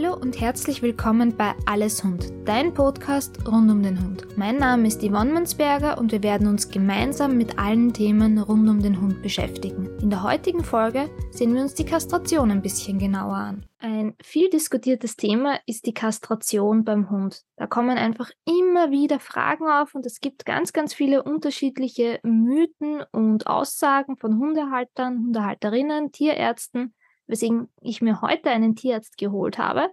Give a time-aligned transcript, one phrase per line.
[0.00, 4.28] Hallo und herzlich willkommen bei Alles Hund, dein Podcast rund um den Hund.
[4.38, 8.80] Mein Name ist Yvonne Mansberger und wir werden uns gemeinsam mit allen Themen rund um
[8.80, 9.90] den Hund beschäftigen.
[10.00, 13.66] In der heutigen Folge sehen wir uns die Kastration ein bisschen genauer an.
[13.80, 17.42] Ein viel diskutiertes Thema ist die Kastration beim Hund.
[17.56, 23.02] Da kommen einfach immer wieder Fragen auf und es gibt ganz, ganz viele unterschiedliche Mythen
[23.10, 26.94] und Aussagen von Hundehaltern, Hundehalterinnen, Tierärzten
[27.28, 29.90] weswegen ich mir heute einen Tierarzt geholt habe,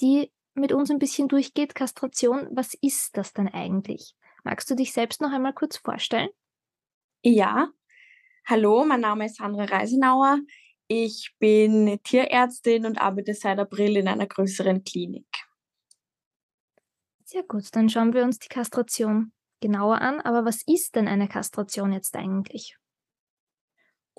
[0.00, 1.74] die mit uns ein bisschen durchgeht.
[1.74, 4.16] Kastration, was ist das denn eigentlich?
[4.42, 6.30] Magst du dich selbst noch einmal kurz vorstellen?
[7.22, 7.68] Ja,
[8.46, 10.40] hallo, mein Name ist Sandra Reisenauer.
[10.88, 15.26] Ich bin Tierärztin und arbeite seit April in einer größeren Klinik.
[17.24, 20.20] Sehr gut, dann schauen wir uns die Kastration genauer an.
[20.22, 22.78] Aber was ist denn eine Kastration jetzt eigentlich?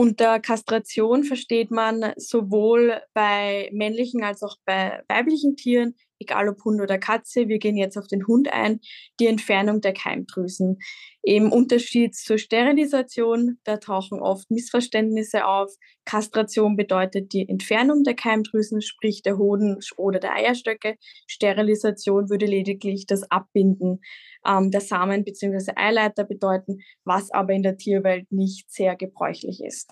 [0.02, 6.82] Unter Kastration versteht man sowohl bei männlichen als auch bei weiblichen Tieren, egal ob Hund
[6.82, 8.80] oder Katze, wir gehen jetzt auf den Hund ein,
[9.20, 10.80] die Entfernung der Keimdrüsen.
[11.22, 15.74] Im Unterschied zur Sterilisation, da tauchen oft Missverständnisse auf.
[16.06, 20.96] Kastration bedeutet die Entfernung der Keimdrüsen, sprich der Hoden oder der Eierstöcke.
[21.28, 24.00] Sterilisation würde lediglich das Abbinden
[24.46, 25.74] ähm, der Samen bzw.
[25.76, 29.92] Eileiter bedeuten, was aber in der Tierwelt nicht sehr gebräuchlich ist.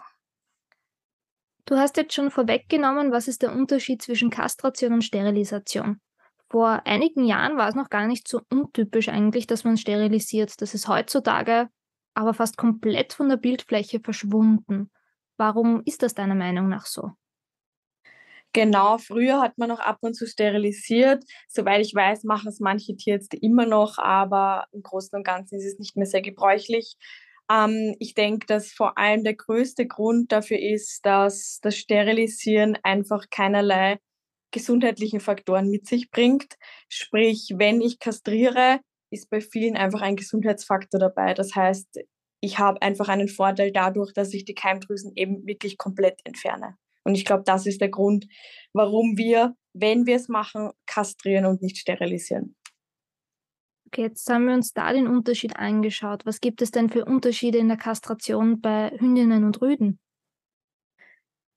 [1.66, 6.00] Du hast jetzt schon vorweggenommen, was ist der Unterschied zwischen Kastration und Sterilisation.
[6.50, 10.62] Vor einigen Jahren war es noch gar nicht so untypisch eigentlich, dass man sterilisiert.
[10.62, 11.70] Das ist heutzutage
[12.17, 14.89] aber fast komplett von der Bildfläche verschwunden.
[15.38, 17.12] Warum ist das deiner Meinung nach so?
[18.54, 21.23] Genau, früher hat man noch ab und zu sterilisiert.
[21.48, 25.66] Soweit ich weiß, machen es manche Tierärzte immer noch, aber im Großen und Ganzen ist
[25.66, 26.95] es nicht mehr sehr gebräuchlich.
[27.52, 33.26] Ähm, ich denke, dass vor allem der größte Grund dafür ist, dass das Sterilisieren einfach
[33.30, 34.00] keinerlei
[34.52, 36.56] gesundheitlichen Faktoren mit sich bringt.
[36.90, 38.80] Sprich, wenn ich kastriere,
[39.12, 41.34] ist bei vielen einfach ein Gesundheitsfaktor dabei.
[41.34, 42.00] Das heißt,
[42.42, 46.76] ich habe einfach einen Vorteil dadurch, dass ich die Keimdrüsen eben wirklich komplett entferne.
[47.04, 48.27] Und ich glaube, das ist der Grund,
[48.73, 52.55] warum wir, wenn wir es machen, kastrieren und nicht sterilisieren.
[53.88, 56.26] Okay, jetzt haben wir uns da den Unterschied angeschaut.
[56.26, 59.99] Was gibt es denn für Unterschiede in der Kastration bei Hündinnen und Rüden?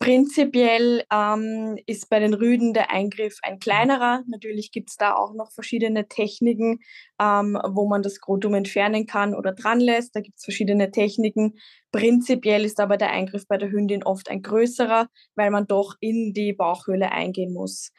[0.02, 4.22] Prinzipiell ähm, ist bei den Rüden der Eingriff ein kleinerer.
[4.28, 6.78] Natürlich gibt es da auch noch verschiedene Techniken,
[7.20, 10.16] ähm, wo man das Skrotum entfernen kann oder dran lässt.
[10.16, 11.58] Da gibt es verschiedene Techniken.
[11.92, 16.32] Prinzipiell ist aber der Eingriff bei der Hündin oft ein größerer, weil man doch in
[16.32, 17.92] die Bauchhöhle eingehen muss.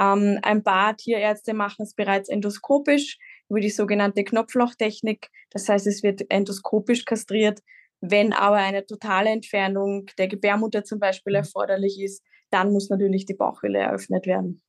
[0.00, 3.18] Ähm, ein paar Tierärzte machen es bereits endoskopisch
[3.50, 5.28] über die sogenannte Knopflochtechnik.
[5.50, 7.60] Das heißt, es wird endoskopisch kastriert
[8.02, 11.38] wenn aber eine totale Entfernung der Gebärmutter zum Beispiel mhm.
[11.38, 14.60] erforderlich ist, dann muss natürlich die Bauchhöhle eröffnet werden.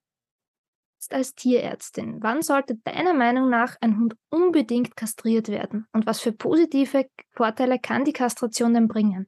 [1.10, 5.86] Als Tierärztin, wann sollte deiner Meinung nach ein Hund unbedingt kastriert werden?
[5.92, 9.28] Und was für positive Vorteile kann die Kastration denn bringen?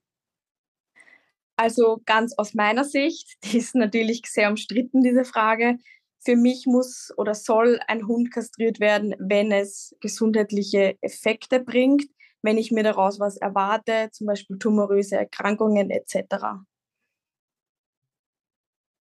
[1.58, 5.78] Also ganz aus meiner Sicht, die ist natürlich sehr umstritten, diese Frage.
[6.24, 12.06] Für mich muss oder soll ein Hund kastriert werden, wenn es gesundheitliche Effekte bringt
[12.46, 16.64] wenn ich mir daraus was erwarte, zum Beispiel tumoröse Erkrankungen etc.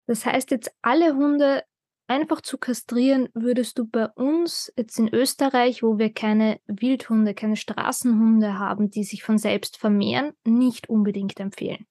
[0.08, 1.64] Das heißt jetzt alle Hunde
[2.08, 7.56] einfach zu kastrieren, würdest du bei uns jetzt in Österreich, wo wir keine Wildhunde, keine
[7.56, 11.86] Straßenhunde haben, die sich von selbst vermehren, nicht unbedingt empfehlen?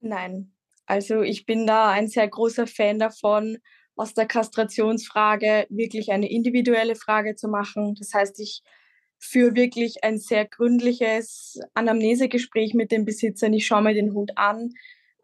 [0.00, 0.54] Nein,
[0.86, 3.58] also ich bin da ein sehr großer Fan davon,
[3.96, 7.94] aus der Kastrationsfrage wirklich eine individuelle Frage zu machen.
[7.94, 8.62] Das heißt, ich
[9.24, 13.54] für wirklich ein sehr gründliches Anamnesegespräch mit den Besitzern.
[13.54, 14.74] Ich schaue mir den Hund an.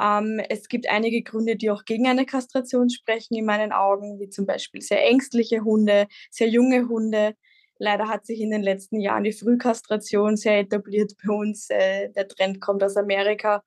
[0.01, 4.31] Ähm, es gibt einige Gründe, die auch gegen eine Kastration sprechen in meinen Augen, wie
[4.31, 7.35] zum Beispiel sehr ängstliche Hunde, sehr junge Hunde.
[7.79, 11.69] Leider hat sich in den letzten Jahren die Frühkastration sehr etabliert bei uns.
[11.69, 13.63] Äh, der Trend kommt aus Amerika.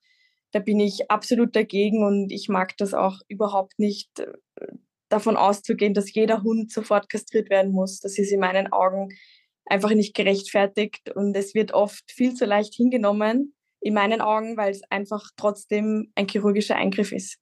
[0.51, 4.27] Da bin ich absolut dagegen und ich mag das auch überhaupt nicht, äh,
[5.09, 7.99] davon auszugehen, dass jeder Hund sofort kastriert werden muss.
[7.99, 9.09] Das ist in meinen Augen
[9.65, 14.71] einfach nicht gerechtfertigt und es wird oft viel zu leicht hingenommen, in meinen Augen, weil
[14.71, 17.37] es einfach trotzdem ein chirurgischer Eingriff ist.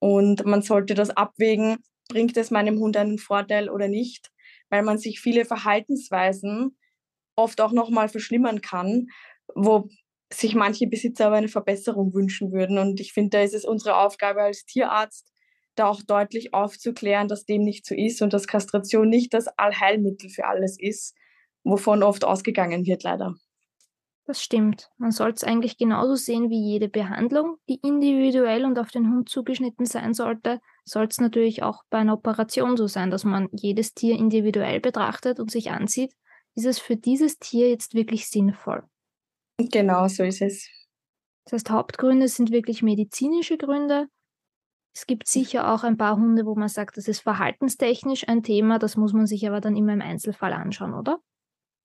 [0.00, 1.78] Und man sollte das abwägen,
[2.08, 4.30] bringt es meinem Hund einen Vorteil oder nicht,
[4.70, 6.76] weil man sich viele Verhaltensweisen
[7.36, 9.06] oft auch nochmal verschlimmern kann,
[9.54, 9.88] wo
[10.32, 12.78] sich manche Besitzer aber eine Verbesserung wünschen würden.
[12.78, 15.32] Und ich finde, da ist es unsere Aufgabe als Tierarzt,
[15.74, 20.28] da auch deutlich aufzuklären, dass dem nicht so ist und dass Kastration nicht das Allheilmittel
[20.28, 21.14] für alles ist,
[21.64, 23.34] wovon oft ausgegangen wird, leider.
[24.28, 24.90] Das stimmt.
[24.98, 29.30] Man soll es eigentlich genauso sehen wie jede Behandlung, die individuell und auf den Hund
[29.30, 33.94] zugeschnitten sein sollte, soll es natürlich auch bei einer Operation so sein, dass man jedes
[33.94, 36.12] Tier individuell betrachtet und sich ansieht,
[36.54, 38.82] ist es für dieses Tier jetzt wirklich sinnvoll?
[39.58, 40.68] Genau, so ist es.
[41.44, 44.08] Das heißt, Hauptgründe sind wirklich medizinische Gründe.
[44.94, 48.78] Es gibt sicher auch ein paar Hunde, wo man sagt, das ist verhaltenstechnisch ein Thema,
[48.78, 51.18] das muss man sich aber dann immer im Einzelfall anschauen, oder?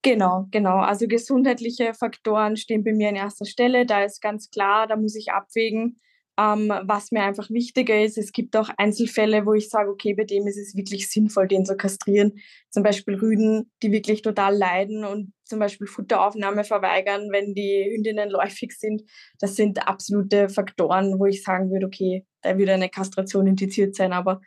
[0.04, 0.80] Genau, genau.
[0.80, 3.86] Also gesundheitliche Faktoren stehen bei mir an erster Stelle.
[3.86, 5.98] Da ist ganz klar, da muss ich abwägen,
[6.38, 8.18] ähm, was mir einfach wichtiger ist.
[8.18, 11.64] Es gibt auch Einzelfälle, wo ich sage, okay, bei dem ist es wirklich sinnvoll, den
[11.64, 12.34] zu kastrieren.
[12.68, 18.28] Zum Beispiel Rüden, die wirklich total leiden und zum Beispiel Futteraufnahme verweigern, wenn die Hündinnen
[18.28, 19.04] läufig sind.
[19.38, 24.12] Das sind absolute Faktoren, wo ich sagen würde, okay, da würde eine Kastration indiziert sein.
[24.12, 24.42] Aber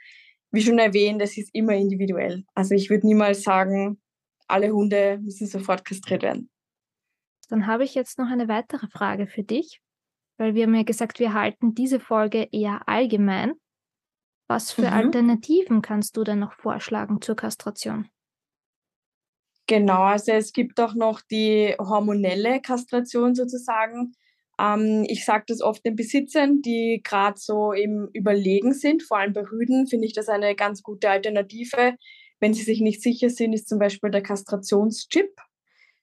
[0.51, 2.44] wie schon erwähnt, das ist immer individuell.
[2.53, 4.00] Also ich würde niemals sagen,
[4.48, 6.50] alle Hunde müssen sofort kastriert werden.
[7.50, 9.82] Dann habe ich jetzt noch eine weitere Frage für dich,
[10.38, 13.54] weil wir haben ja gesagt, wir halten diese Folge eher allgemein.
[14.48, 14.94] Was für mhm.
[14.94, 18.10] Alternativen kannst du denn noch vorschlagen zur Kastration?
[19.68, 24.14] Genau, also es gibt auch noch die hormonelle Kastration sozusagen.
[24.58, 29.34] Ähm, ich sage das oft den Besitzern, die gerade so im Überlegen sind, vor allem
[29.34, 31.96] bei Rüden finde ich das eine ganz gute Alternative,
[32.39, 35.31] wenn sie sich nicht sicher sind, ist zum Beispiel der Kastrationschip.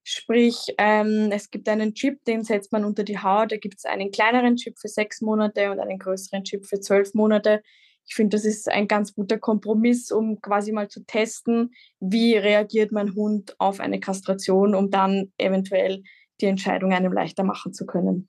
[0.02, 3.52] Sprich, ähm, es gibt einen Chip, den setzt man unter die Haut.
[3.52, 7.14] Da gibt es einen kleineren Chip für sechs Monate und einen größeren Chip für zwölf
[7.14, 7.62] Monate.
[8.06, 12.92] Ich finde, das ist ein ganz guter Kompromiss, um quasi mal zu testen, wie reagiert
[12.92, 16.02] mein Hund auf eine Kastration, um dann eventuell
[16.40, 18.28] die Entscheidung einem leichter machen zu können.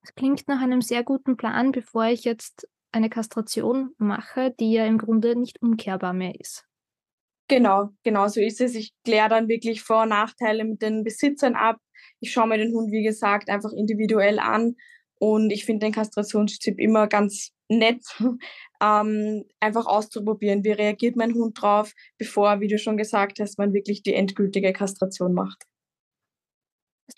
[0.00, 4.86] Das klingt nach einem sehr guten Plan, bevor ich jetzt eine Kastration mache, die ja
[4.86, 6.66] im Grunde nicht umkehrbar mehr ist.
[7.50, 8.76] Genau, genau so ist es.
[8.76, 11.78] Ich kläre dann wirklich Vor- und Nachteile mit den Besitzern ab.
[12.20, 14.76] Ich schaue mir den Hund, wie gesagt, einfach individuell an.
[15.18, 18.04] Und ich finde den Kastrationstipp immer ganz nett,
[18.80, 23.74] ähm, einfach auszuprobieren, wie reagiert mein Hund drauf, bevor, wie du schon gesagt hast, man
[23.74, 25.64] wirklich die endgültige Kastration macht.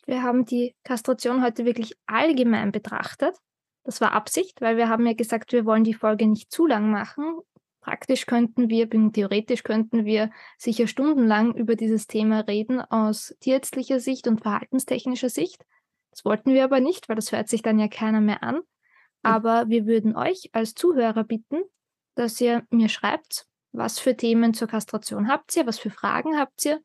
[0.07, 3.37] Wir haben die Kastration heute wirklich allgemein betrachtet.
[3.85, 6.91] Das war Absicht, weil wir haben ja gesagt, wir wollen die Folge nicht zu lang
[6.91, 7.43] machen.
[7.83, 14.29] Praktisch könnten wir, theoretisch könnten wir sicher stundenlang über dieses Thema reden aus tierärztlicher Sicht
[14.29, 15.67] und verhaltenstechnischer Sicht.
[16.13, 18.61] Das wollten wir aber nicht, weil das hört sich dann ja keiner mehr an.
[19.25, 21.63] Aber wir würden euch als Zuhörer bitten,
[22.15, 26.65] dass ihr mir schreibt, was für Themen zur Kastration habt ihr, was für Fragen habt
[26.65, 26.81] ihr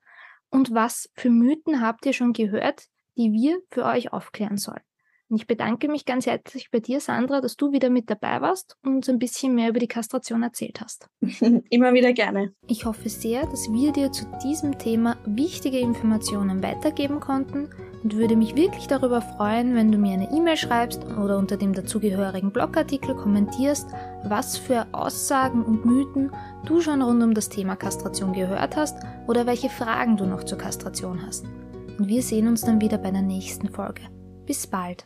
[0.49, 2.85] und was für Mythen habt ihr schon gehört,
[3.17, 4.81] die wir für euch aufklären sollen.
[5.29, 8.77] Und ich bedanke mich ganz herzlich bei dir, Sandra, dass du wieder mit dabei warst
[8.83, 11.09] und uns ein bisschen mehr über die Kastration erzählt hast.
[11.69, 12.53] Immer wieder gerne.
[12.67, 17.69] Ich hoffe sehr, dass wir dir zu diesem Thema wichtige Informationen weitergeben konnten
[18.03, 21.73] und würde mich wirklich darüber freuen, wenn du mir eine E-Mail schreibst oder unter dem
[21.73, 23.89] dazugehörigen Blogartikel kommentierst,
[24.23, 26.31] was für Aussagen und Mythen
[26.65, 28.97] du schon rund um das Thema Kastration gehört hast
[29.27, 31.45] oder welche Fragen du noch zur Kastration hast.
[31.99, 34.03] Und wir sehen uns dann wieder bei der nächsten Folge.
[34.45, 35.03] Bis bald.